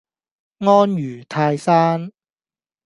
[0.57, 2.11] 安如泰山